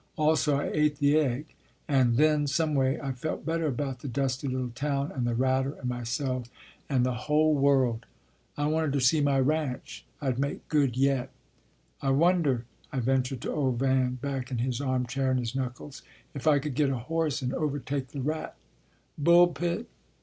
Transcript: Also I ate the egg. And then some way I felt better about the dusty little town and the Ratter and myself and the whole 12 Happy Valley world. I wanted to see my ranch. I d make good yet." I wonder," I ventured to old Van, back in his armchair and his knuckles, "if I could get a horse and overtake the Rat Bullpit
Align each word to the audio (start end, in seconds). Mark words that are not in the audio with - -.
Also 0.17 0.57
I 0.57 0.71
ate 0.73 0.97
the 0.97 1.15
egg. 1.15 1.53
And 1.87 2.17
then 2.17 2.47
some 2.47 2.73
way 2.73 2.99
I 2.99 3.11
felt 3.11 3.45
better 3.45 3.67
about 3.67 3.99
the 3.99 4.07
dusty 4.07 4.47
little 4.47 4.71
town 4.71 5.11
and 5.11 5.27
the 5.27 5.35
Ratter 5.35 5.73
and 5.75 5.87
myself 5.87 6.49
and 6.89 7.05
the 7.05 7.13
whole 7.13 7.53
12 7.53 7.53
Happy 7.53 7.61
Valley 7.67 7.77
world. 7.85 8.05
I 8.57 8.65
wanted 8.65 8.93
to 8.93 8.99
see 9.01 9.21
my 9.21 9.39
ranch. 9.39 10.03
I 10.19 10.31
d 10.31 10.41
make 10.41 10.67
good 10.69 10.97
yet." 10.97 11.29
I 12.01 12.09
wonder," 12.09 12.65
I 12.91 12.99
ventured 12.99 13.41
to 13.41 13.51
old 13.53 13.77
Van, 13.77 14.15
back 14.15 14.49
in 14.49 14.57
his 14.57 14.81
armchair 14.81 15.29
and 15.29 15.39
his 15.39 15.53
knuckles, 15.55 16.01
"if 16.33 16.47
I 16.47 16.57
could 16.57 16.73
get 16.73 16.89
a 16.89 16.97
horse 16.97 17.43
and 17.43 17.53
overtake 17.53 18.07
the 18.07 18.21
Rat 18.21 18.55
Bullpit 19.21 19.85